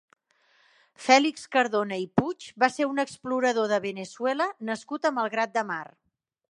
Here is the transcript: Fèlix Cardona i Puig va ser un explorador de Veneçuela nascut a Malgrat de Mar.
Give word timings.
Fèlix 1.07 1.43
Cardona 1.55 1.99
i 2.05 2.07
Puig 2.21 2.47
va 2.65 2.71
ser 2.79 2.89
un 2.93 3.05
explorador 3.05 3.71
de 3.75 3.81
Veneçuela 3.87 4.53
nascut 4.73 5.05
a 5.11 5.15
Malgrat 5.21 5.57
de 5.59 5.67
Mar. 5.73 5.83